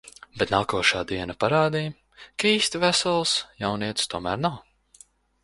[0.41, 1.91] Bet nākošā diena parādīja,
[2.45, 3.35] ka īsti vesels
[3.67, 4.59] jaunietis tomēr nav.